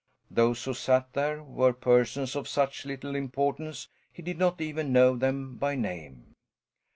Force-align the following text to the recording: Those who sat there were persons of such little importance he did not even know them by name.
Those 0.31 0.63
who 0.63 0.73
sat 0.73 1.13
there 1.13 1.43
were 1.43 1.73
persons 1.73 2.35
of 2.35 2.47
such 2.47 2.87
little 2.87 3.13
importance 3.13 3.87
he 4.11 4.23
did 4.23 4.39
not 4.39 4.59
even 4.59 4.91
know 4.91 5.15
them 5.15 5.57
by 5.57 5.75
name. 5.75 6.33